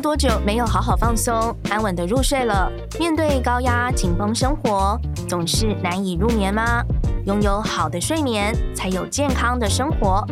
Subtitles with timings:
[0.00, 2.72] 多久没有好好放松、安稳的入睡了？
[2.98, 6.82] 面对高压紧绷生活，总是难以入眠吗？
[7.26, 10.26] 拥有好的睡眠，才有健康的生活。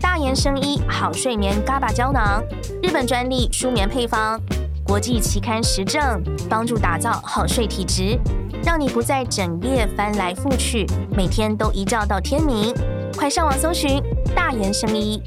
[0.00, 2.42] 大研生医好睡眠 GABA 胶囊，
[2.82, 4.40] 日本专利舒眠配方，
[4.84, 6.20] 国际期刊实证，
[6.50, 8.18] 帮助打造好睡体质，
[8.64, 10.84] 让你不再整夜翻来覆去，
[11.16, 12.74] 每天都一觉到天明。
[13.16, 14.02] 快上网搜寻
[14.34, 15.22] 大研生医。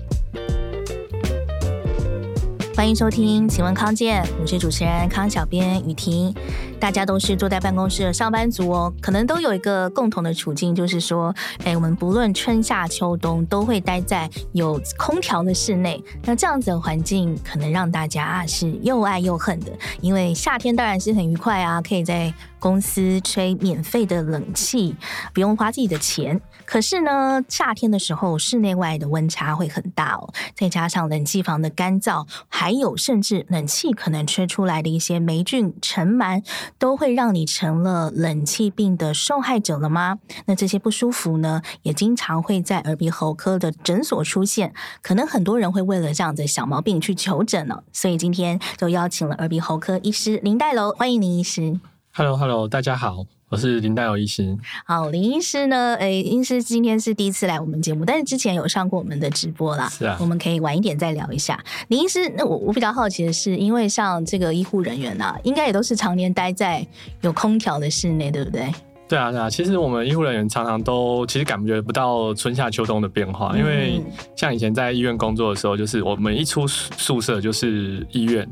[2.75, 6.35] 欢迎收听，请问康健，我是主持人康小编雨婷。
[6.77, 16.03] 大家都是坐在办公室的上班族哦，可能都有一个共同的处境，就是说，哎，我们不论春夏秋冬，都会待在有空调的室内。
[16.25, 19.71] 那这样子的环境，可能让大家啊是又爱又恨的。
[20.01, 22.31] 因为夏天当然是很愉快啊，可以在
[22.65, 24.95] 公司吹免费的冷气，
[25.35, 26.41] 不用花自己的钱。
[26.65, 36.43] 可是呢，夏天的时候，室内外的温差会很大哦，再加上冷气房的干燥，还有甚至冷气可能吹出来的一些霉菌、尘螨，
[36.79, 40.17] 都会让你成了冷气病的受害者了吗？
[40.47, 47.83] 那这些不舒服呢，也经常会在耳鼻喉科的诊所出现，可能很多人会为了这样的小毛病去求诊呢。
[47.93, 51.79] 所以今天就邀请了耳鼻喉科医师林黛楼，欢迎林医师。
[52.17, 53.25] Hello，Hello，大家好。
[53.49, 54.57] 我是林黛友医师。
[54.85, 55.95] 好，林医师呢？
[55.95, 59.89] 诶，医师今天是第一次来我们节目，但是之前有上过我们的直播啦。
[59.89, 61.61] 是啊，我们可以晚一点再聊一下。
[61.89, 66.87] 林医师，那我我比较好奇的是，因为像这个医护人员啊，应该也都是常年待在
[67.19, 68.73] 有空调的室内，对不对？
[69.09, 69.49] 对啊，对啊。
[69.49, 74.01] 其实我们医护人员常常都其实感觉不到春夏秋冬的变化，嗯、因为
[74.37, 78.47] 像以前在医院工作的时候，就是我们一出宿舍就是医院，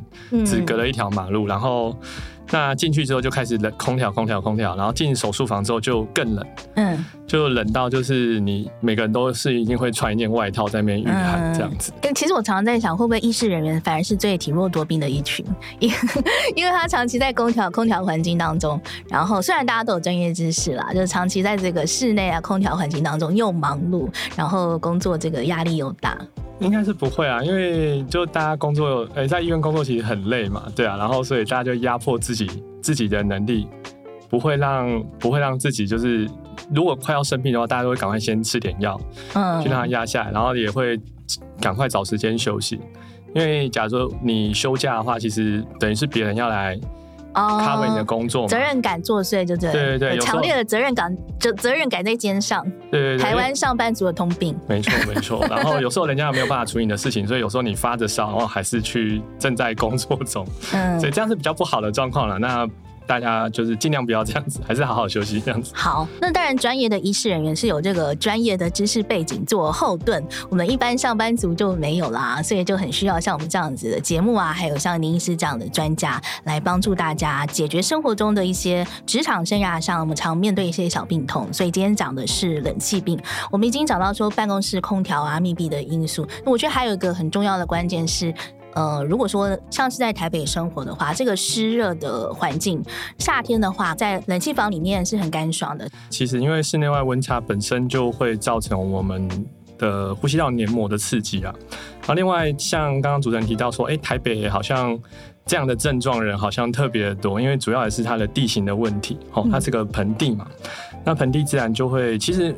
[0.45, 1.98] 只隔了一条马路，嗯、然后。
[2.52, 11.91] 那进去之后就开始冷，空调，空调，空调，然后进手术房之后就更冷，嗯，就冷到就是你每个人都是一定会穿一件外套在那边御寒这样子。
[12.02, 15.45] 嗯，其实我常常在想，会不会医师人员反而是最体弱多病的一群，
[15.80, 15.91] 因
[16.55, 18.80] 因为他长期在空调空调环境当中，
[19.10, 26.17] 然后虽然大家都有专业知识啦，就是长期在这个室内啊空调环境当中又忙碌，然后工作这个压力又大。
[26.59, 32.49] 应该是不会啊，因为就大家工作，诶，在医院工作其实很累嘛，对啊，然后所以大家就压迫自己
[32.81, 33.67] 自己的能力，
[34.30, 36.30] 不会让不会让自己就是
[36.73, 38.99] 如果快要生病的话，大家都会赶快先吃点药，
[39.33, 40.99] 嗯，去让它压下来，然后也会
[41.59, 42.80] 赶快找时间休息，
[43.36, 46.80] 因为假如说你休假的话，其实等于是别人要来。
[47.36, 49.71] 哦，cover 你的工作，责任感作祟，就对。
[49.71, 52.64] 对对对，强烈的责任感，责责任感在肩上。
[52.92, 54.58] 对对对，台湾上班族的通病。
[54.67, 62.38] 没错没错， 然后有时候人家没有办法处理你的事情，所以有时候你发着烧，然后还是去正在工作中，嗯，所以这样是比较不好的状况了。
[62.39, 62.67] 那。
[63.05, 65.71] 大家就是尽量不要这样子，还是好好休息这样子。
[65.75, 81.52] 好，那当然，专业的医师人员是有这个专业的知识背景做后盾，我们一般上班族就没有啦，所以就很需要像我们这样子的节目啊，还有像林医师这样的专家来帮助大家解决生活中的一些职场生涯上我们常面对一些小病痛。
[81.52, 83.19] 所以今天讲的是冷气病，
[83.52, 88.33] 我们已经讲到说办公室空调啊密闭的因素，那我觉得还有一个很重要的关键是。
[88.76, 92.84] 呃，如果说像是在台北生活的话，这个湿热的环境，
[93.20, 95.88] 夏天的话，在冷气房里面是很干爽的。
[96.10, 99.30] 其实，因为室内外温差本身就会造成我们
[99.78, 101.54] 的呼吸道黏膜的刺激啊。
[102.02, 104.98] 然后，另外像刚刚主持人提到说，哎，台北好像
[105.45, 109.20] 这样的症状人好像特别多，因为主要也是它的地形的问题。
[109.34, 112.55] 哦，它是个盆地嘛，嗯、那盆地自然就会其实。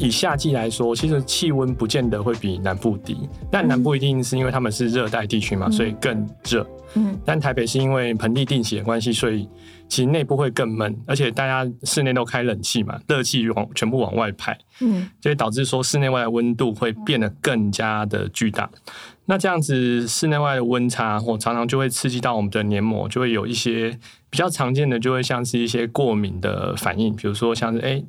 [0.00, 6.66] 以夏季来说，其实气温不见得会比南部低，但南部一定是因为他们是热带地区嘛，嗯、所以更热。
[6.94, 9.46] 嗯，但台北是因为盆地地形的关系，所以
[9.88, 18.68] 其实内部会更闷，而且大家室内都开冷气嘛，热气往全部往外排，嗯，所以导致说室内外的温度会变得更加的巨大。
[19.26, 23.96] 那这样子室内外的温差，或常常就会刺激到我们的黏膜，就会有一些
[24.30, 27.88] 比较常见的，就会像是一些过敏的反应，比如说像是哎。
[27.90, 28.04] 欸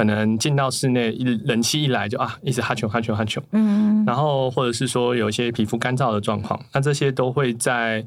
[0.00, 8.02] 可能进到室内，一冷气一来就啊，一直哈啾哈啾哈啾，嗯，然后或者是说有一些皮肤干燥的状况，那这些都会在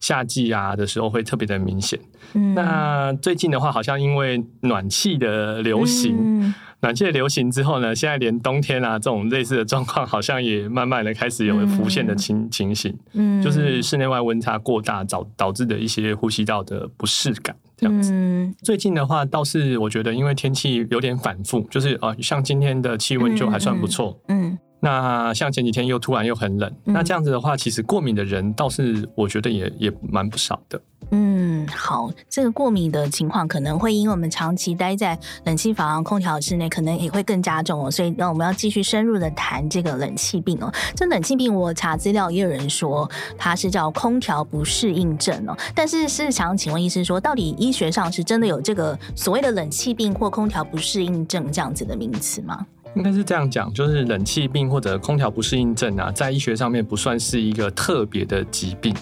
[0.00, 1.98] 夏季啊的时候会特别的明显。
[2.34, 17.56] 嗯，那最近的话，好像因为暖气的流行，嗯、暖气的流行之后呢，现在连冬天啊这种类似的状况，好像也慢慢的开始有了浮现的情情形，嗯，就是室内外温差过大导导致的一些呼吸道的不适感。
[17.80, 30.80] 这样子，嗯、最近的话倒是我觉得，因为天气有点反复，就是呃，像今天的气温就还算不错，嗯，嗯，那像前几天又突然又很冷，嗯、那这样子的话，其实过敏的人倒是我觉得也也蛮不少的。
[31.10, 37.90] 嗯，好，这个过敏的情况可能会因为我们长期待在冷气房、空调室内，可能也会更加重哦。
[37.90, 40.70] 所以，那我们要继续深入的谈这个冷气病哦。
[40.94, 43.08] 这冷气病，我查资料也有人说
[43.38, 45.56] 它是叫空调不适应症哦。
[45.74, 52.66] 但是是想请问医师说，到底医学上是真的有这个所谓的冷气病或空调不适应症这样子的名词吗？
[52.94, 58.92] 应该是这样讲，就是冷气病或者空调不适应症啊，在医学上面不算是一个特别的疾病。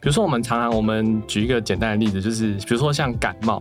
[0.00, 3.60] 比如说，我们常常我们举一个简单的例子，就是比如说像感冒，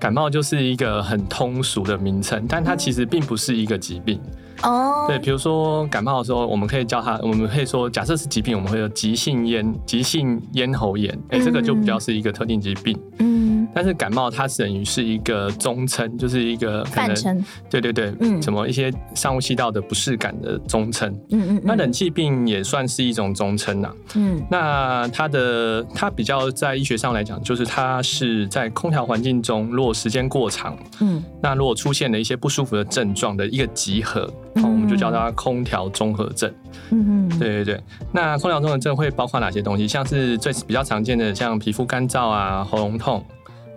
[0.00, 4.18] 感冒就是一个很通俗的名称，但它其实并不是一个疾病。
[4.62, 12.98] 哦，对，比如说感冒的时候，我们可以叫它，我们可以说，假设是疾病，我们会有急性咽、急性咽喉炎，哎，这个就比较是一个特定疾病。
[13.18, 13.35] 嗯。
[13.76, 36.50] 但是感冒它等于是一个中称，就是一个泛称，对对对，嗯，什么一些上呼吸道的不适感的中称，嗯，嗯嗯，那冷气病也算是一种中称呐，嗯，那它的它比较在医学上来讲，就是它是在空调环境中，如果时间过长，嗯，那如果出现了一些不舒服的症状的一个集合，嗯，我们就叫它空调综合症，
[36.92, 37.80] 嗯嗯，对对对，
[38.10, 39.86] 那空调综合症会包括哪些东西？
[39.86, 43.22] 像是最比较常见的，像皮肤干燥啊，喉咙痛。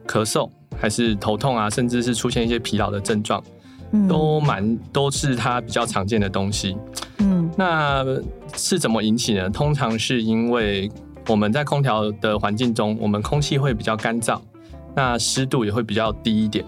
[0.10, 3.44] 咳嗽还是头痛啊，甚至是出现一些疲劳的症状，
[4.08, 6.76] 都蛮都是它比较常见的东西。
[7.20, 8.04] 嗯，那
[8.56, 9.48] 是怎么引起呢？
[9.52, 10.90] 通常是因为
[11.28, 14.40] 我们在空调的环境中，我们空气会比较干燥，
[14.96, 16.66] 那湿度也会比较低一点。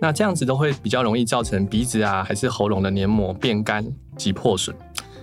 [0.00, 3.84] 那这样子都会比较容易造成鼻子啊，还是喉咙的黏膜变干
[4.16, 4.76] 及破损。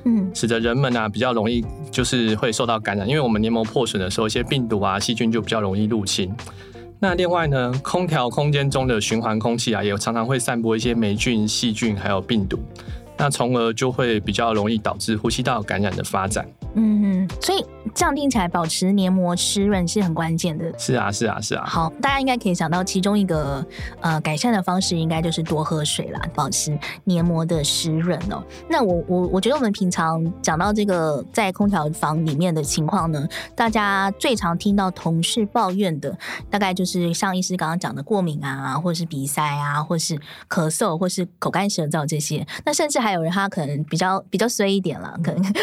[0.04, 6.34] 嗯，使得人们啊比较容易就是会受到感染，因为我们黏膜破损的时候，一些病毒啊、细菌就比较容易入侵。
[7.00, 12.58] 那另外呢，空调空间中的循环空气啊，也常常会散播一些霉菌、细菌还有病毒，
[13.18, 16.44] 那从而就会比较容易导致呼吸道感染的发展。
[16.76, 17.66] 嗯，所以
[17.96, 20.72] 这样听起来，保持黏膜湿润是很关键的。
[20.78, 21.66] 是啊，是啊，是啊。
[21.66, 23.66] 好，大家应该可以想到其中一个
[24.00, 28.44] 呃改善的方式，应该就是多喝水啦，保持黏膜的湿润哦。
[28.70, 36.16] 那我我我觉得我们平常讲到这个在空调房里面的情况呢，大家最常听到同事抱怨的，
[36.50, 40.16] 大概就是像医师刚刚讲的过敏啊，或是鼻塞啊，或是
[40.48, 42.46] 咳嗽，或是口干舌燥这些。
[42.64, 45.54] 那甚至还有人他可能比较比较衰一点了，可能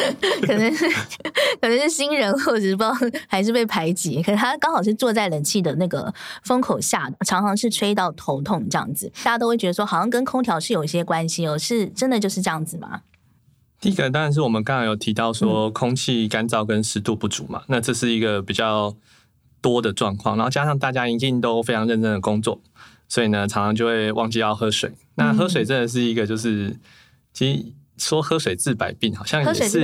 [0.41, 0.94] 可能是。
[1.61, 2.95] 可能是新人，或者是不知道
[3.29, 4.23] 还是被排挤。
[4.23, 6.13] 可是他刚好是坐在冷气的那个
[6.43, 9.11] 风口下，常常是吹到头痛这样子。
[9.23, 13.03] 大家都会觉得说，好像跟空调是有一些关系哦，是真的就是这样子吗？
[13.81, 18.95] 第一个当然是我们刚刚有提到说，空气干燥跟湿度不足嘛，嗯、那这是一个比较
[19.61, 20.37] 多的状况。
[20.37, 22.61] 然后加上大家一定都非常认真的工作，
[23.09, 24.93] 所以呢，常常就会忘记要喝水。
[25.17, 26.77] 那喝水真的是一个就是，
[27.33, 27.67] 其实。
[27.97, 29.81] 说喝水治百病，好像也是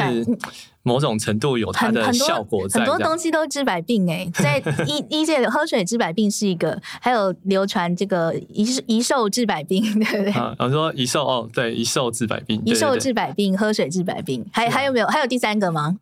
[0.82, 2.80] 某种程度有它的效果在。
[2.80, 10.32] 很多东西都治百病哎，在医 医界喝水治百病是一个，还有流传这个一一瘦治百病， 对不对？
[10.32, 15.06] 啊，我说一瘦哦，对，一瘦治百病，一瘦治百病，喝水治百病，还还有没有？
[15.06, 15.98] 还有第三个吗？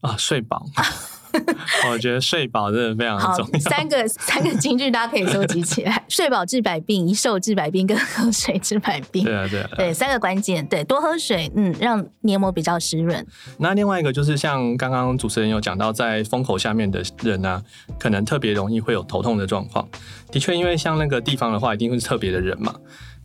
[0.00, 0.66] 啊，睡饱。
[1.90, 3.58] 我觉得睡饱真的非常重要。
[3.60, 9.24] 三个三个金句大家可以收集起来： 睡饱治百病，一瘦治百病，跟喝水治百病。
[9.24, 13.26] 对啊，对啊，对，三个关键，对，多喝水，嗯，让黏膜比较湿润。
[13.58, 17.62] 那另外一个就是像刚刚主持人有讲到，在风口下面的人呢、啊，
[17.98, 19.88] 可能特别容易会有头痛的状况。
[20.30, 22.74] 的确，因为像那个地方的话，一定会是特别的人嘛。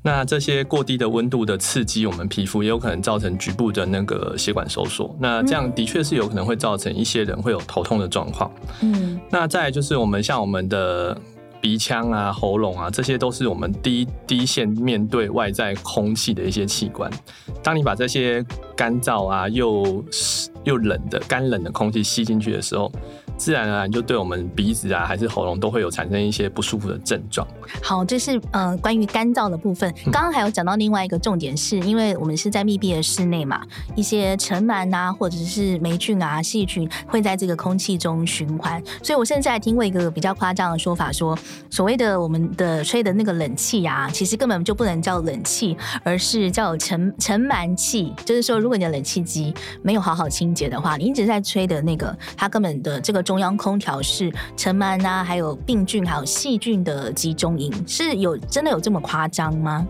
[0.04, 5.14] 那这些过低的温度的刺激，我们皮肤也有可能造成局部的那个血管收缩。
[5.20, 8.50] 那这样的确是有可能会造成一些人会有头痛的状况。
[8.82, 11.18] 嗯，那再来就是我们像我们的
[11.60, 17.12] 鼻腔啊、喉咙啊，这些都是我们第一第一线面对外在空气的一些器官。
[17.62, 18.46] 当你把这些
[18.78, 20.06] 干燥啊又
[20.64, 22.90] 又冷的干冷的空气吸进去的时候，
[23.38, 27.48] 自然而然就对我们鼻子啊，还是喉咙都会有产生一些不舒服的症状。
[27.84, 29.94] 好，这是呃关于干燥的部分。
[30.12, 33.62] 刚刚还有讲到另外一个重点是，是因为我们是在密闭的室内嘛，
[33.96, 38.82] 一些尘螨啊，或者是霉菌啊、细菌会在这个空气中循环。
[39.04, 48.12] 所以我甚至还听过一个比较夸张的说法说，说所谓的我们的吹的那个冷气啊，其实根本就不能叫冷气，而是叫尘尘螨气。
[48.26, 49.54] 就是说，如果你的冷气机
[49.84, 53.22] 没有好好清洁的话，你一直在吹的那个，它根本的这个。
[53.28, 59.86] 中央空调是尘螨啊，还有病菌，还有细菌的集中营，是有真的有这么夸张吗？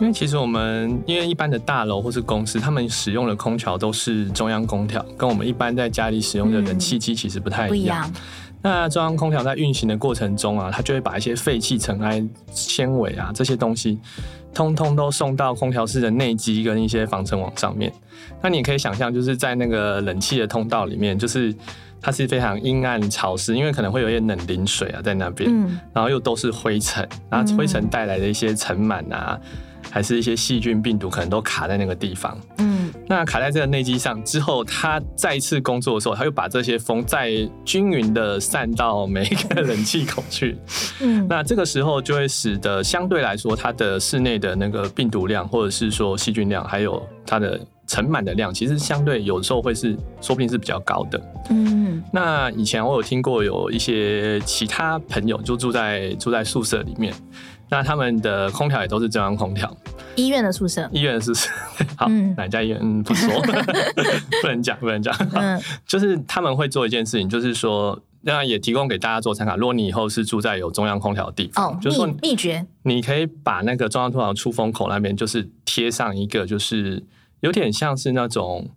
[0.00, 8.10] 因为其实我们因为一般的大楼或是公司，他们使用的空调都是中央空调，跟我们一般在家里使用的冷气机其实不太一样。
[8.12, 8.20] 嗯
[8.66, 12.20] 那中央空调在运行的过程中啊，它就会把一些废气、尘埃、
[12.50, 13.96] 纤维啊这些东西，
[14.52, 17.92] 通通都送到空调室的内机跟一些防尘网上面。
[18.42, 21.54] 那你可以想象，就是在那个冷气的通道里面，就是
[22.00, 29.38] 它是非常阴暗潮湿，因为可能会有一些冷凝水啊在那边，嗯，然后又都是灰尘，然后灰尘带来的一些尘螨啊。
[29.88, 32.36] 还是一些细菌、病毒可能都卡在那个地方。
[32.58, 32.75] 嗯，
[33.08, 37.30] 那卡在这个内机上之后，它再一次工作的时候，它又把这些风再
[37.64, 40.58] 均匀的散到每一个冷气孔去。
[41.00, 51.20] 嗯，那这个时候就会使得相对来说，它的室内的那个病毒量，或者是说细菌量，还有它的尘螨的量，其实相对有时候会是说不定是比较高的。
[51.50, 57.14] 嗯，那以前我有听过有一些其他朋友就住在住在宿舍里面。
[57.68, 59.74] 那他们的空调也都是中央空调，
[60.14, 61.50] 医院的宿舍，医院的宿舍，
[61.96, 63.28] 好，嗯、哪家医院嗯不说，
[64.42, 69.56] 不能讲，不能讲，嗯，就是他们会做一件事情，就是说，那也提供给大家做参考。
[69.56, 77.02] 如果你以后是住在有中央空调的地方，哦，就是说秘诀，你可以把那个中央空调出风口那边，就是贴上一个，就是
[77.40, 78.68] 有点像是那种。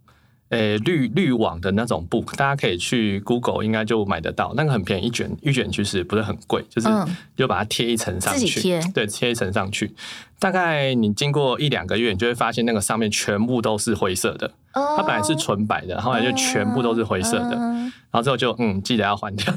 [0.50, 6.88] 诶，滤滤网的那种布，大家可以去 Google 应该就买得到，那个很便宜，一卷一卷其实不是很贵，就是
[7.36, 9.94] 就把它贴一层上去，对，贴一层上去。
[10.40, 14.48] 大概你经过一两个月，你就会发现那个上面全部都是灰色的。
[14.74, 19.54] 哦它本来是纯白的，后来就全部都是灰色的，然后之后就嗯，记得要换掉。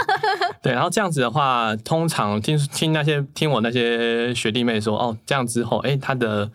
[0.62, 6.50] 对，然后这样子的话，通常听听那些听我那些学弟妹说，哦，这样之后，哎，它的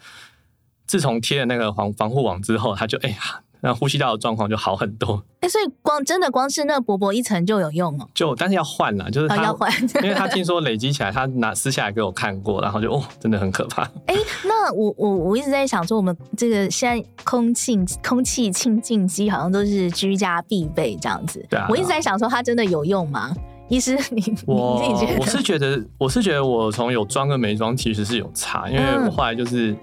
[0.86, 3.42] 自从贴了那个防防护网之后，它就哎呀。
[3.62, 5.24] 那呼吸道的状况就好很多。
[5.42, 8.08] 哎、欸，所以光真的光是那薄薄一层就有用哦？
[8.14, 9.72] 就但是要换了，就是他、哦、要换，
[10.04, 13.84] 因为他听说累积起来，他拿撕下来给我看过，然后就哦，真的很可怕。
[14.08, 21.46] 哎、欸，那我我我一直在想说，我们这个现在空气空气清净机好像都是居家必备这样子。
[21.50, 21.68] 对啊。
[21.70, 23.34] 我一直在想说，它真的有用吗？
[23.70, 25.20] 医师，你我你自己觉得？
[25.20, 29.76] 我是觉得，我是觉得我从有装跟没装其实是有差，因为我后来就是。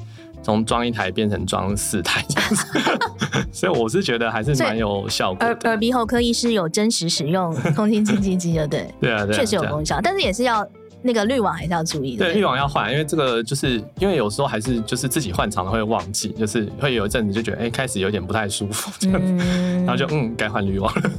[0.43, 2.67] 从装一台变成装四台这样子，
[3.53, 5.47] 所以我是觉得还是蛮有效果的。
[5.47, 10.67] 耳耳鼻喉科医师有真实使用 空气清净机的，对对啊，确实有功效，但是也是要
[11.03, 12.25] 那个滤网还是要注意的。
[12.25, 21.11] 对，滤网要换，因为这个就是因为有时候还是就是自己换厂的会忘记，就是会有一阵子就觉得哎、欸、开始有点不太舒服这样子， 嗯、然后就嗯该换滤网了。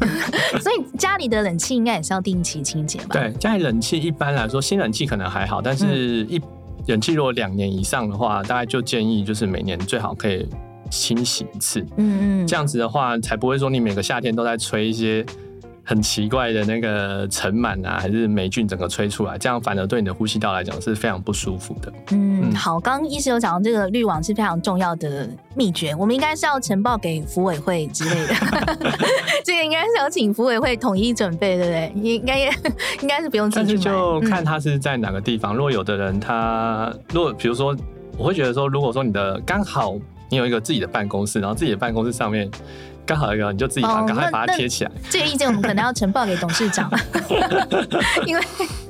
[0.59, 3.07] 所以家里的冷气应该也是要定期清洁吧？
[3.11, 6.41] 对，家里冷气一般来说新冷气可能还好，但是一。
[6.89, 10.47] 嗯冷气如果两年以上的话，大概就建议就是每年最好可以
[10.89, 11.81] 清洗一次。
[11.97, 15.25] 嗯嗯，这样子的话才不会说你每个夏天都在吹一些。
[15.89, 21.91] 很奇怪的那个尘螨啊，还是霉菌整个吹出来，这样反而对你的呼吸道来讲是非常不舒服的。
[22.11, 28.35] 嗯，嗯好，刚刚医师有讲到这个滤网是非常重要的秘诀，我们应该是要呈报给服委会之类的。
[29.43, 31.91] 这个应该是要请服委会统一准备，对不对？
[32.03, 32.51] 应该也
[33.01, 33.49] 应该是不用。
[33.49, 35.55] 但是就看他是在哪个地方。
[35.55, 37.75] 嗯、如果有的人他，如果比如说，
[38.15, 39.97] 我会觉得说，如果说你的刚好
[40.29, 42.47] 你有一个自己的办公室，然后自己的办公室上面。
[43.09, 44.91] 刚好一个，你就自己把赶快把它贴起来。
[45.09, 46.87] 这个意见我们可能要呈报给董事长，
[48.27, 48.43] 因为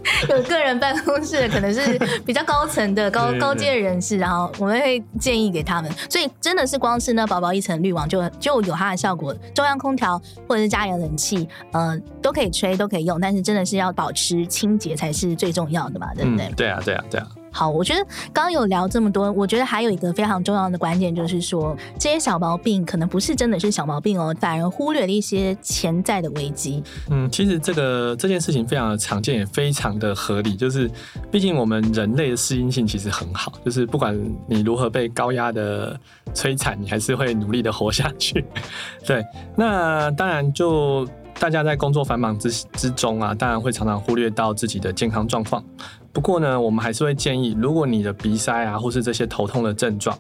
[0.29, 5.91] 有个人办公室可能是比较高层的高高阶人士，然后我们会建议给他们。
[6.09, 9.35] 所以真的是光是那薄薄一层滤网就就有它的效果。
[9.53, 16.47] 中央空调或者是家里的冷气，呃，都可以吹都可以用，但是真的是要保持清洁才是最重要的嘛，对不对？
[16.47, 17.27] 嗯，对啊，对啊，对啊。
[17.51, 26.83] 好，我觉得刚刚有聊这么多，我觉得还有一个非常重要的关键，就是说这些小毛病可能不是真的是小毛病哦，反而忽略了一些潜在的危机。
[27.09, 30.55] 嗯，其实这个这件事情非常的常见，也非常的合理。
[30.55, 30.89] 就是
[31.29, 35.99] 毕竟我们人类的适应性其实很好，就是不管你如何被高压的
[36.33, 38.43] 摧残，你还是会努力的活下去。
[39.05, 39.23] 对，
[39.55, 41.07] 那当然就。
[41.39, 45.63] 大家在工作繁忙之之中啊，当然会常常忽略到自己的健康状况。
[46.11, 50.19] 不过呢，我们还是会建议，如果你的鼻塞啊，或是这些头痛的症状，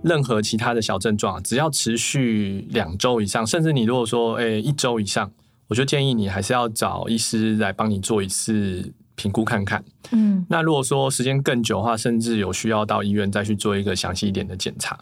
[0.00, 5.28] 任何其他的小症状，只要持续两周以上，甚至你如果说诶一周以上，
[5.72, 9.82] 我就建议你还是要找医师来帮你做一次评估看看。
[10.10, 14.98] 嗯，那如果说时间更久的话，甚至有需要到医院再去做一个详细一点的检查，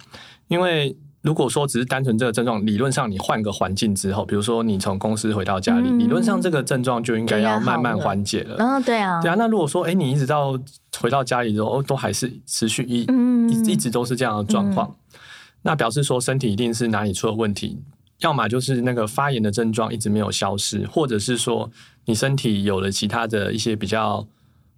[0.47, 0.97] 因为。
[1.23, 8.57] 如果说只是单纯这个症状，理论上你换个环境之后，比如说你从公司回到家里，嗯、理论上这个症状就应该要慢慢缓解了。
[8.59, 9.35] 嗯，对啊，对啊。
[9.37, 10.59] 那如果说，哎，你一直到
[10.99, 15.21] 回到家里之后，都还是持续一、嗯、一一直都是这样的状况，嗯、
[15.61, 17.79] 那表示说身体一定是哪里出了问题，
[18.21, 21.71] 要么就是那个发炎的症状一直没有消失，或者是说
[22.05, 24.27] 你身体有了其他的一些比较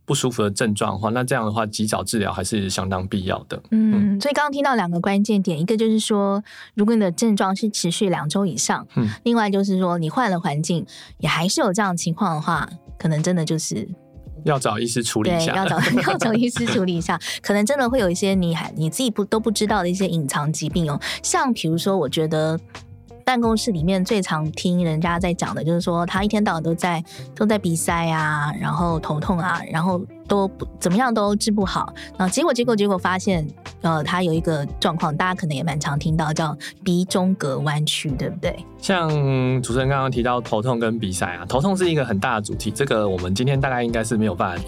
[0.05, 3.61] 不舒服的症状的话，那这样的话，及早治疗还是相当必要的。
[3.71, 6.43] 嗯，所以刚刚听到两个关键点，一个就是说，
[6.75, 10.85] 如果你的症状是持续两周以上，嗯，另外就是说，你换了环境
[11.19, 12.69] 也还是有这样情况的话，
[12.99, 13.89] 可能真的就是
[14.45, 15.81] 要找医师处理一下，要找
[16.13, 22.57] 要找医师处理一下，可能真的会有一些你还你自己不都不知道的一些隐藏疾病哦，像比如说，我觉得。
[23.25, 27.03] 办公室里面最常听人家在讲的，就是说他一天到晚都在
[27.35, 33.47] 都在鼻塞啊，然后头痛啊，然后都不怎么样都治不好，然后结果结果结果发现，
[33.81, 38.65] 呃，他有一个状况，大家可能也蛮常听到，叫鼻中隔弯曲，对不对？
[38.79, 39.09] 像
[39.63, 44.65] 主持人刚刚提到头痛跟鼻塞啊，头痛是一个很大的主题，这个我们今天大概应该是没有办法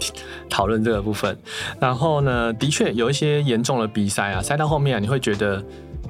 [0.49, 1.37] 讨论这个部分。
[1.79, 5.63] 然后呢，的确有一些严重的鼻塞啊，塞到后面，你会觉得。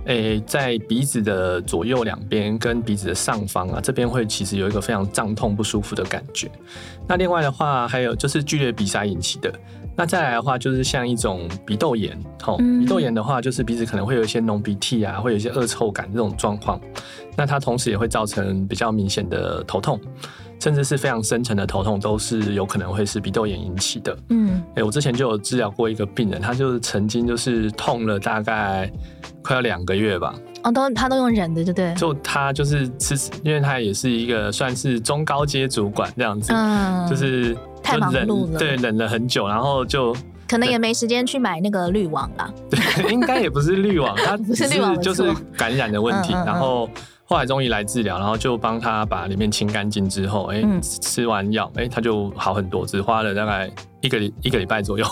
[0.05, 6.49] 诶、在鼻子的左右两边跟鼻子的上方啊，这边会其实有一个非常胀痛不舒服的感觉。
[7.07, 9.53] 那另外的话，还有就是剧烈鼻塞引起的。
[9.95, 16.79] 那再来的话，就是像一种鼻窦炎，吼，鼻窦炎的话，就是鼻子可能会有一些浓鼻涕啊，会有一些恶臭感这种状况。
[17.37, 19.99] 那它同时也会造成比较明显的头痛。
[20.57, 24.17] 甚至是非常深层的头痛，都是有可能会是鼻窦炎引起的。
[24.29, 28.89] 嗯，哎、欸，我之前就有治疗过一个病人，他就是曾经就是痛了大概
[29.43, 30.33] 快要两个月吧。
[30.63, 31.93] 哦，都他都用忍的，对不对？
[31.95, 40.15] 就他就是吃，因为他也是一个算是中高阶主管这样子，嗯，就是就太忙碌了，对，忍了很久，然后就
[40.47, 42.53] 可能也没时间去买那个滤网了。
[42.69, 42.79] 对，
[43.13, 45.23] 应该也不是滤网， 它不是滤网，就是
[45.55, 46.89] 感染的问题，嗯嗯嗯然后。
[47.27, 50.63] 后来终于来治疗，然后就帮他把里面清干净之后，哎、
[51.01, 53.67] 吃完药，哎、欸，他就好很多，只花了大概
[54.01, 55.03] 一个一个礼拜左右。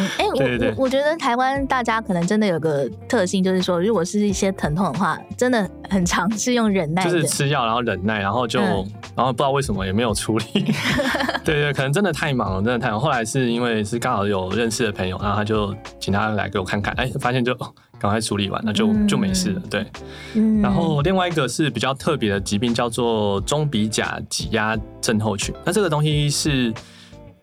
[0.00, 10.44] 嗯，哎、欸，对对对，我我觉得台湾大家可能真的有个特性，就是说，如果是一些疼痛的话，真的很常是用忍耐，就是吃药然后忍耐，然后就、嗯、然后不知道为什么也没有处理。
[11.44, 12.98] 对，对对，可能真的太忙了，真的太忙。
[12.98, 17.56] 后来是因为是刚好有认识的朋友，然后他就请他来给我看看，哎、欸，发现就。
[18.00, 19.60] 赶快处理完，那就就没事了。
[19.68, 19.86] 对，
[20.32, 25.54] 嗯、然后另外一个是比较特别的疾病，叫做中鼻甲挤压症候群。
[25.66, 26.72] 那这个东西是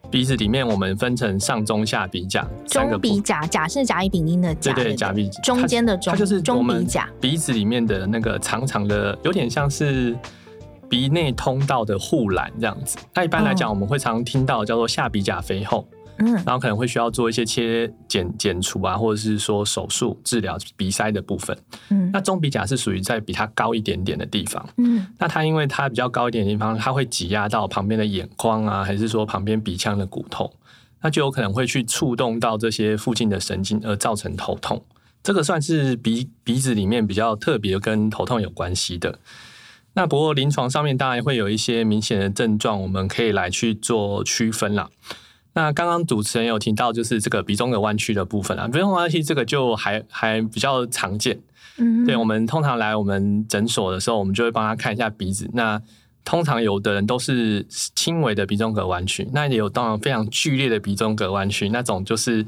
[0.10, 2.48] 鼻子里面我们分成上中下鼻甲。
[2.66, 7.10] 中鼻甲，甲是甲乙丙丁的甲，对对，甲鼻中间的中，它就是中鼻甲。
[7.20, 10.18] 鼻子里面的那个长长的，有点像是
[10.90, 12.98] 鼻内通道的护栏这样子。
[13.14, 15.86] 那一般来讲，我们会常常听到叫做下鼻甲肥厚。
[16.20, 21.58] 嗯，然后可能会需要做一些切剪剪除啊，或者是说手术治疗鼻塞的部分。
[21.90, 24.68] 嗯，那中鼻甲是属于在比它高一点点的地方。
[24.78, 30.54] 嗯，那它因为它比较高一点的地方，它会挤压到旁边的眼眶啊，还是说旁边鼻腔的骨头，
[31.02, 34.84] 那就有可能会去触动到这些附近的神经，而造成头痛。
[35.24, 39.20] 这个算是鼻鼻子里面比较特别跟头痛有关系的。
[39.94, 44.90] 那不过临床上面当然会有一些明显的症状，我们可以来去做区分啦。
[45.58, 51.36] 那刚刚主持人有提到，就是这个鼻中隔弯曲的部分啊，鼻中隔弯曲这个就还还比较常见。
[51.80, 55.50] 嗯，对，我们通常来我们诊所的时候，我们就会帮他看一下鼻子。
[55.54, 55.82] 那
[56.24, 62.46] 通常有的人都是轻微的鼻中隔弯曲，那也有当然非常剧烈的鼻中隔弯曲，那种就是。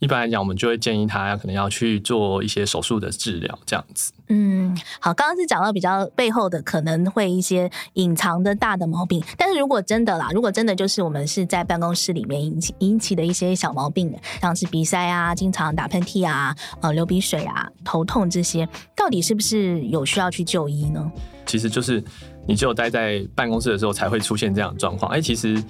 [0.00, 4.12] 一般来讲，我们就会建议他可能要去做一些手术的治疗，这样子。
[4.28, 21.10] 嗯，好，刚刚是讲到比较背后的可能会一些隐藏的大的毛病，但是如果真的啦，如果真的就是我们是在办公室里面引起引起的一些小毛病，像是鼻塞啊、经常打喷嚏啊、呃流鼻水啊、头痛这些，到底是不是有需要去就医呢？
[21.44, 22.00] 其实就是
[22.46, 25.10] 你只有待在办公室的时候才会出现这样的状况。
[25.10, 25.60] 哎，其实。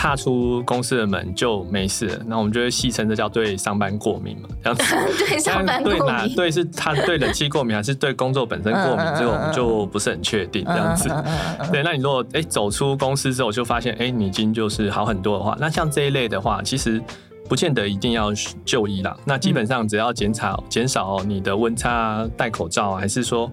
[0.00, 4.84] 踏出公司的门就没事了，那我们就会戏称这叫对上班过敏嘛，这样子。
[5.18, 5.98] 对上班过敏。
[5.98, 6.28] 对哪？
[6.36, 9.04] 对是他对冷气过敏，还是对工作本身过敏？
[9.18, 11.08] 这个我们就不是很确定，这样子。
[11.72, 17.02] 对，那你如果哎走出公司之后就发现哎你已经就是好很多的话，那像这一类的话，其实
[17.48, 18.32] 不见得一定要
[18.64, 19.16] 就医啦。
[19.24, 23.50] 那基本上只要减少减少你的温差，戴口罩，还是说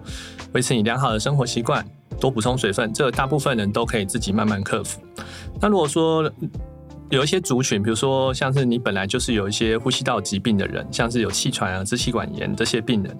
[0.52, 1.84] 维持你良好的生活习惯。
[2.20, 5.00] 多补充水分，这大部分人都可以自己慢慢克服。
[5.60, 6.30] 那如果说
[7.10, 13.16] 有一些族群，比如说像是你本来就是有一些呼吸道疾病的人，像是有气喘啊、支气管炎这些病人，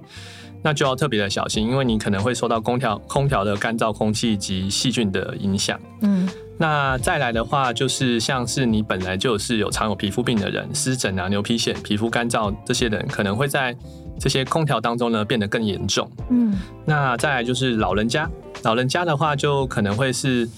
[0.62, 5.78] 那就要特别的小心，因为你可能会受到空调空调的干燥空气及细菌的影响。
[6.00, 13.76] 嗯，那再来的话，就是像是你本来就是有常有皮肤病的人，湿疹啊、牛皮癣、皮肤干燥这些人，可能会在
[14.18, 16.10] 这些空调当中呢变得更严重。
[16.30, 18.28] 嗯，那再来就是老人家。
[18.62, 20.48] 老人家的话，就可能会是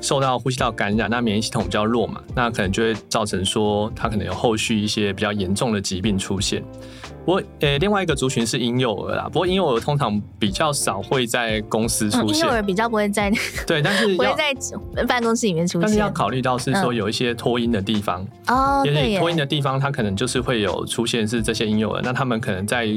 [0.00, 6.62] 受到呼吸道感染，那免疫系统比较弱嘛，那可能就会造成说他可能有后续一些比较严重的疾病出现。
[7.24, 9.28] 不过，呃，另外一个族群是婴幼儿啦。
[9.30, 12.40] 不过，婴幼儿通常比较少会在公司出现。
[12.40, 13.30] 婴幼儿比较不会在
[13.66, 15.82] 对，但是 不会在办公室里面出现。
[15.82, 22.88] 但是要考虑到是说有一些脱音的地方哦，对，托婴的地方它可能就是会有出现是这些婴幼儿，那他们可能在。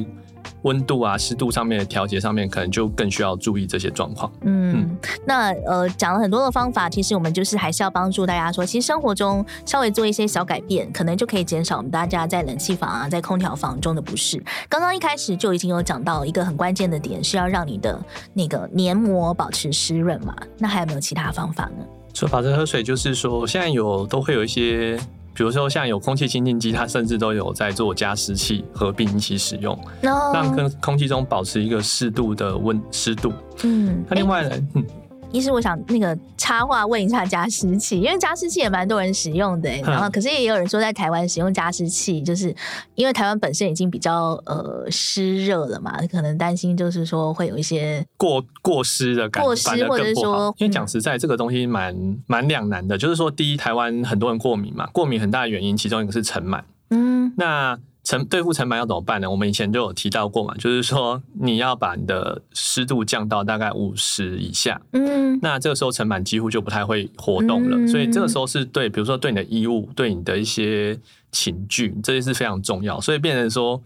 [0.63, 4.31] 温度啊、湿度上面的调节上面，可能就更需要注意这些状况。
[4.41, 14.43] 嗯，嗯那呃讲了很多的方法，其实我们就是还是要帮助大家说，其实生活中稍微做一些小改变，可能就可以减少我们大家在冷气房啊、在空调房中的不适。
[14.69, 18.03] 刚刚一开始就已经有讲到一个很关键的点，是要让你的
[18.33, 20.35] 那个黏膜保持湿润嘛。
[20.57, 21.85] 那还有没有其他方法呢？
[22.13, 24.99] 说保持喝水，就是说现在有都会有一些。
[25.33, 30.31] 比如说，像有空气清净机，它甚至都有在做加湿器合并一起使用，No.
[30.33, 33.33] 让跟空气中保持一个适度的温湿度。
[33.63, 34.49] 嗯，那另外呢？
[34.51, 34.85] 欸嗯
[35.33, 42.55] 其实我想那个插话问一下加湿器， 因为加湿器也蛮多人使用的，然后可是也有人说在台湾使用加湿器，就是
[42.93, 51.95] 因为台湾本身已经比较呃湿热了嘛，可能担心就是说会有一些过过湿的感觉，过湿或者是说，因为讲实在这个东西蛮
[52.27, 57.79] 蛮两难的，就是说第一，台湾很多人过敏嘛，过敏很大的原因其中一个是尘螨，嗯，那。
[58.03, 59.31] 尘对付尘螨要怎么办呢？
[59.31, 67.77] 我们以前就有提到过嘛，就是说你要把你的湿度降到大概五十以下，嗯，那这个时候尘螨几乎就不太会活动了。
[67.77, 70.99] 嗯、所以这个时候是对，比如说对你的衣物、对你的一些
[71.31, 72.99] 寝具，这些是非常重要。
[72.99, 73.81] 所以变成说，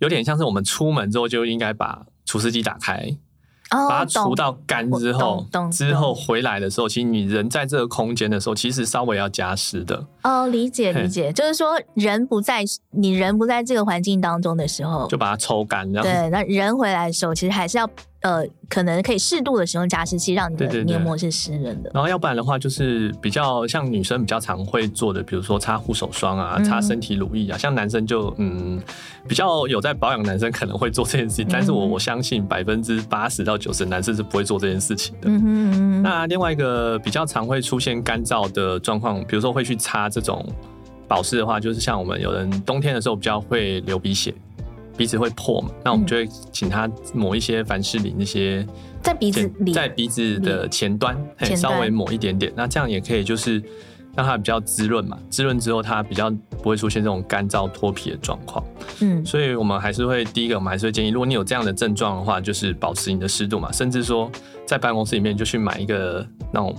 [0.00, 3.16] 有点像是我们出门之后就应该把除湿机打开。
[3.88, 10.06] 把它除到干之后，之后回来的时候，其实你人在这个空间的时候，其实稍微要加湿的。
[10.22, 15.90] 哦，理解理解，就是说人不在，你人不在这个环境当中的时候，就把它抽干。
[15.92, 17.88] 对，那人回来的时候，其实还是要。
[18.24, 21.90] 呃，可能可以适度的使用加湿器，让你的黏膜是湿润的。
[21.92, 27.56] 然后要不然的话，就是比较像女生比较常会做的，比如说擦护手霜啊，擦身体乳液啊。
[27.56, 28.80] 嗯、像男生就嗯，
[29.28, 31.44] 比较有在保养，男生可能会做这件事情。
[31.44, 35.28] 嗯、但是我我相信百分之八十到九十男生是不会做这件事情的。
[35.28, 36.02] 嗯哼嗯哼。
[36.02, 40.42] 那另外一个比较常会出现干燥的状况，比如说会去擦这种
[41.06, 44.34] 保湿的话，就是像我们有人冬天的时候比较会流鼻血。
[44.96, 45.70] 鼻子会破嘛？
[45.84, 48.66] 那我们就会请他抹一些凡士林那些
[49.02, 52.52] 在鼻子里，在鼻子的前端，前端稍微抹一点点。
[52.56, 53.62] 那这样也可以，就是
[54.14, 55.18] 让它比较滋润嘛。
[55.28, 56.30] 滋润之后，它比较
[56.62, 58.64] 不会出现这种干燥脱皮的状况。
[59.00, 64.30] 嗯，所以我们还是会第一个，我们还是会建议，如果你有这样的症状的话，就是保持你的湿度嘛，甚至说
[64.66, 66.74] 在办公室里面就去买一个那种。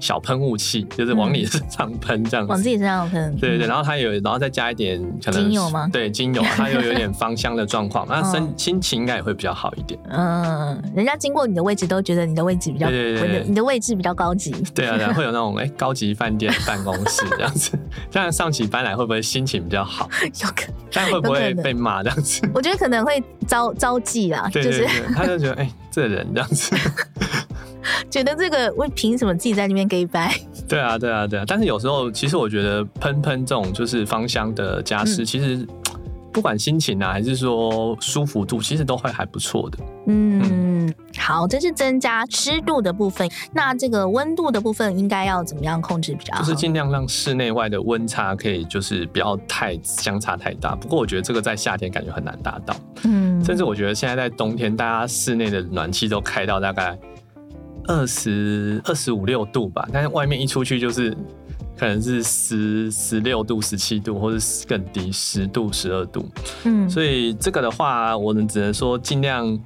[0.00, 3.36] 小喷雾器就是往你身上喷这样子，往自己身上喷。
[3.36, 5.88] 对对对，然后它有，然后再加一点可能精油吗？
[5.92, 10.00] 对，精油，它又有点芳香的状况， 那身心情应该也会比较好一点。
[10.08, 14.50] 嗯，人家经过你的位置都觉得你的位置比较，对对对，你的位置比较高级。
[14.74, 17.78] 对啊，然后会有那种哎高级饭店办公室这样子，
[18.10, 20.08] 这样上起班来会不会心情比较好？
[20.22, 22.40] 有可能，但会不会被骂这样子？
[22.54, 26.74] 我觉得可能会招招忌啦，就是他就觉得哎这人这样子。
[28.10, 30.34] 觉得这个为凭什么自己在那边给掰？
[30.68, 31.44] 对啊，对啊，对啊。
[31.46, 35.66] 但是有时候，其实我觉得喷喷这种就是芳香的加湿，嗯、其实
[36.32, 39.78] 不管心情啊，还是说舒服度，其实都会还不错的。
[40.06, 43.28] 嗯，嗯好，这是增加湿度的部分。
[43.52, 46.40] 那这个温度的部分应该要怎么样控制比较好？
[46.40, 50.74] 就是尽量让室内外的温差可以就是不要太相差太大。
[50.74, 52.74] 不过我觉得这个在夏天感觉很难达到。
[53.04, 56.98] 嗯，甚至我觉得现在在冬天，大家室内的暖气都开到大概。
[57.90, 61.10] 二十二十五六度吧，但是外面一出去就是
[61.76, 66.24] 可能是十十六度、十七度，或者更低十度、十二度。
[66.62, 69.58] 嗯，所以这个的话，我们只能说尽量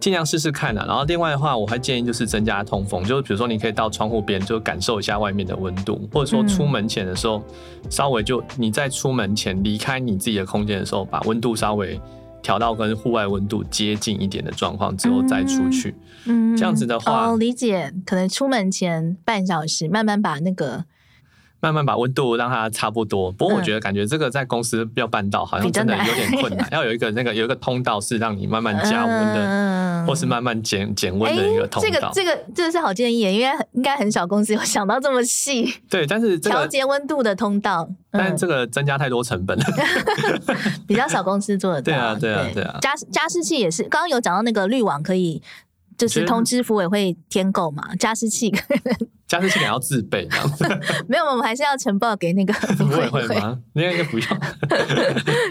[0.00, 0.84] 尽量试试看啦。
[0.88, 7.40] 然后另外的话，我还建议就是增加通风，就是比如说你可以到窗户边就感受一下外面的温度，或者说出门前的时候，
[7.88, 12.00] 稍微就你在出门前离开你自己的空间的时候，把温度稍微。
[12.42, 15.94] 调到跟户外温度接近一点的状况之后再出去，
[16.26, 20.84] 嗯，这样子的话，哦，理解，可能出门前半小时慢慢把那个。
[21.60, 31.88] 慢慢把温度让它差不多，不过我觉得感觉这个在公司要办到好像真的有点困难， 要有一个那个有一个通道是让你慢慢加温的，嗯、或是慢慢减减温的一个通道。
[31.88, 35.74] 这个这个这个是好建议，因为应该很少公司有想到这么细。
[35.90, 39.64] 对，但是这个调节温度的通道，嗯、但这个增加太多成本了，
[40.86, 41.84] 比较少公司做得到。
[41.90, 42.78] 对啊，对啊，对啊。
[42.80, 45.42] 加加湿器也是，刚刚有讲到那个滤网可以，
[45.98, 48.50] 就是通知服委会添购嘛，加湿器。
[49.28, 50.64] 加湿器也要自备，这样子
[51.06, 53.58] 没有，我们还是要呈报给那个 服委会吗？
[53.74, 54.28] 应该应该不用，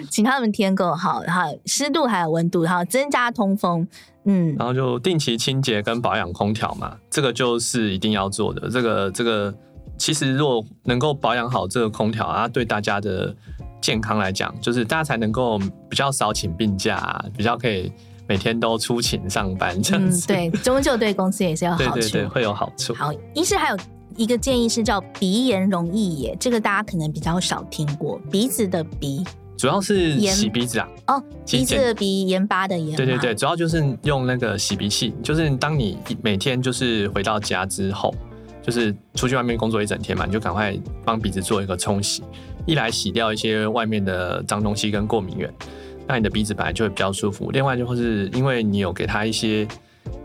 [0.09, 3.87] 请他们添购好，然后湿度还有温度，然后增加通风。
[4.23, 8.67] 嗯，然后就定期清洁跟保养空调嘛，这个就是一定要做的。
[8.67, 9.53] 这个这个
[9.95, 13.33] 其实如果能够保养好这个空调啊，对大家的
[13.79, 17.91] 健康来讲，就是大家才能够比较少请病假，比较可以
[18.27, 20.25] 每天都出勤上班这样子。
[20.27, 22.93] 嗯、对，终究对公司也是有好处，对对对，会有好处。
[22.93, 23.77] 好，医师还有
[24.15, 29.23] 一个建议是叫鼻炎容易耶，这个大家可能比较少听过，鼻子的鼻。
[29.57, 32.95] 主要是洗鼻子啊，哦，鼻子的鼻，盐巴的盐。
[32.95, 38.13] 对对对，主要就是用那个洗鼻器，就是当你每天就是回到家之后，
[38.61, 42.21] 就是出去外面工作一整天嘛，你就赶快帮鼻子做一个冲洗，
[42.67, 45.51] 一来洗掉一些外面的脏东西跟过敏源，
[46.07, 47.51] 那你的鼻子本来就会比较舒服。
[47.51, 49.67] 另外就是因为你有给它一些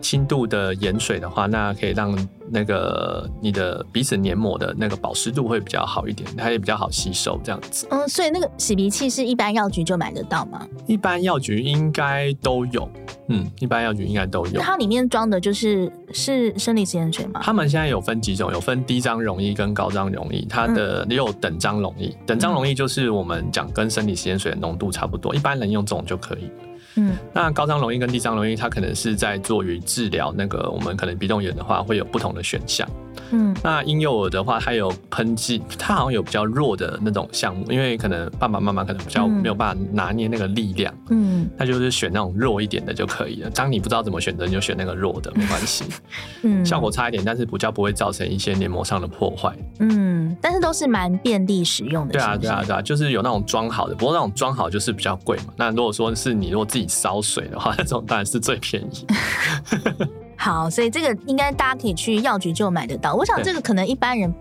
[0.00, 2.16] 轻度的盐水的话，那可以让。
[2.54, 7.86] 那个你的鼻子黏膜的那个保湿度会比较好一点，它也比较好吸收这样子。
[7.90, 10.68] 嗯，所以那个洗鼻器是一般药局就买得到吗？
[10.86, 12.86] 一般药局应该都有，
[13.28, 14.60] 嗯，一般药局应该都有。
[14.60, 17.40] 它里面装的就是是生理食盐水吗？
[17.42, 22.14] 他们现在有分几种，有分低张溶液跟高张溶液，它的也有等张溶液。
[22.26, 26.50] 等张溶液就是我们讲跟生理食盐水的浓度差不多，一般人用这种就可以。
[26.96, 32.86] 嗯，那高张溶液跟低张溶液，它可能是在做于治疗那个我们可能鼻窦炎的话，会有不同的选项。
[33.30, 43.50] 嗯，那婴幼儿的话，它有喷剂，它好像有比较弱的那种项目，因为可能爸爸妈妈可能比较没有办法拿捏那个力量，嗯，那就是选那种弱一点的就可以了。
[43.50, 45.84] 当你不知道怎么选择，你就选那个弱的，没关系，
[46.42, 52.12] 嗯，效果差一点，但是比较不会造成一些黏膜上的破坏，嗯，但是都是蛮便利使用的。
[52.12, 55.54] 对啊，对啊，对啊，就是有那种装好的，不过那种装好就是比较贵嘛。
[55.56, 59.06] 那如果说是你如果自己烧水的话，那种当然是最便宜。
[60.36, 63.14] 好，所以这个应该大家可以去药局就买得到。
[63.14, 64.34] 我想这个可能一般人，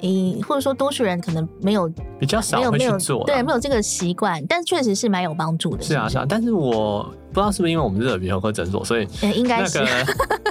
[0.00, 5.82] 诶、欸，或者说多数人可能没有比较少会去做，对，没有这个习惯，但确实是蛮有帮助的。
[5.82, 9.80] 是啊，是啊，但是我不知道是不是因为我们是耳鼻喉科诊所，所以、欸、应该是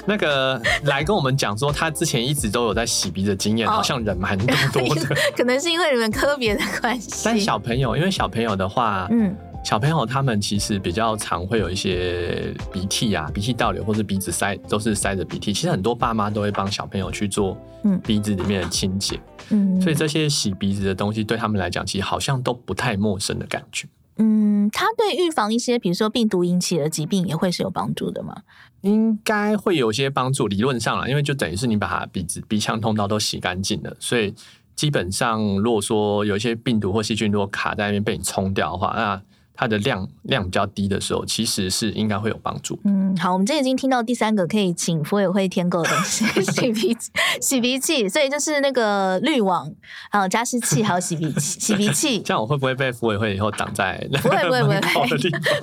[0.05, 5.15] 那个 来跟我们讲说，他之前一直都有在洗鼻的经验，好像人蛮多多的。
[5.37, 7.21] 可能是因为你们科别的关系。
[7.23, 9.35] 但小朋友，因为小朋友的话，嗯。
[9.63, 15.53] 小朋友他们其实比较常会有一些鼻涕啊、鼻涕倒流，或是鼻子塞，都是塞着鼻涕。
[15.53, 17.57] 其实很多爸妈都会帮小朋友去做
[18.03, 19.19] 鼻子里面的清洁，
[19.49, 23.87] 嗯，所以这些洗鼻子的东西对他们来讲，其实好像都不太陌生的感觉。
[24.17, 28.35] 嗯，它对预防一些比如说病毒引起的疾病也会是有帮助的吗？
[28.81, 34.33] 应该会有些帮助，理论上啦，因为就等于是你把它鼻子鼻腔通道都洗干净了，所以
[34.75, 39.21] 基本上如果说有一些病毒或细菌如果卡在那边被你冲掉的话，那
[39.61, 42.79] 它的量量比较低的时候，其实是应该会有帮助。
[42.83, 46.97] 嗯，好，我们这已经听到第三个可以请福委会添购的东西， 洗鼻
[47.39, 49.71] 洗鼻器，所以就是那个滤网，
[50.09, 52.19] 还有加湿器，还有洗鼻器 洗鼻器。
[52.21, 53.95] 这样我会不会被福委会以后挡在？
[54.23, 54.79] 不会不会不会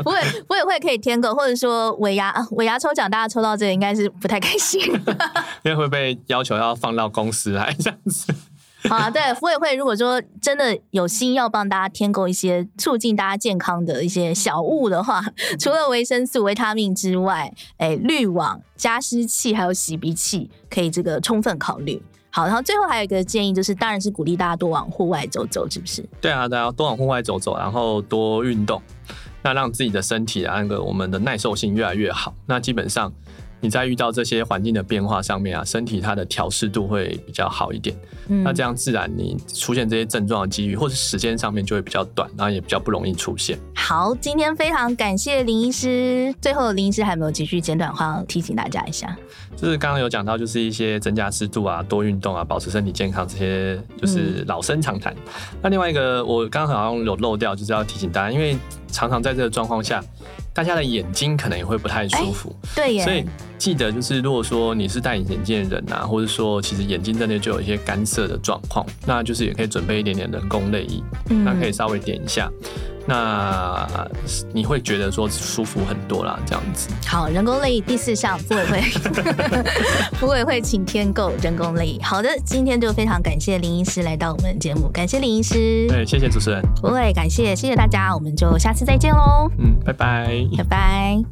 [0.05, 4.81] 不会，福委会 可以添购，或者说尾牙尾牙抽奖，大家抽到这个应该是不太开心，
[5.65, 8.33] 因为会被要求要放到公司来这样子。
[8.89, 15.21] 好啊，对，福委会如果说真的有心要帮大家添购一些促进大家健康的一些小物的话，
[15.59, 22.01] 除了维生素、维他命之外，哎，滤网、加湿器还有洗鼻器可以这个充分考虑。
[22.31, 26.07] 好，然后最后还有一个建议就是，当然是鼓励大家多往户外走走，是不是？
[26.21, 28.81] 对啊，大家多往户外走走，然后多运动，
[29.43, 32.33] 那让自己的身体啊，那个我们的耐受性越来越好。
[32.47, 33.13] 那基本上。
[33.61, 37.93] 你在遇到这些环境的变化上面啊，身体它的调适度会比较好一点。
[38.29, 43.59] 嗯，那这样自然你出现这些症状的几率，或者时间上面就会比较短，然后也比较不容易出现。
[43.75, 46.35] 好，今天非常感谢林医师。
[46.41, 49.17] 最后，林医师还有没有几句简短话提醒大家一下？
[49.57, 55.13] 就是刚刚有讲到，就是一些增加湿度啊，多运动啊，保持身体健康这些，就是老生常谈。
[55.15, 55.59] 嗯。
[55.63, 58.57] 那另外一个，我刚刚好像有漏掉，就是要提醒大家，因为
[58.89, 60.03] 常常在这个状况下。
[60.55, 63.05] 大家的眼睛可能也会不太舒服，欸、对耶。
[63.05, 63.25] 所以
[63.59, 72.51] 记得就是，如果说你是戴隐形眼镜的人啊，或者说其实眼睛真的就有一些干涩的状况，那就是也可以准备一点点人工泪液，嗯，那可以稍微点一下。
[73.11, 73.89] 那
[74.53, 76.91] 你会觉得说舒服很多啦，这样子。
[77.07, 78.81] 好，人工泪第四项，福委会，
[80.21, 81.99] 福委会请添购人工泪。
[82.03, 85.87] 好的，今天就非常感谢林医师来到我们的节目，感谢林医师。
[85.89, 86.63] 对，谢谢主持人。
[86.83, 89.51] 不会，感谢，谢谢大家，我们就下次再见喽。
[89.59, 91.23] 嗯，拜拜，拜拜。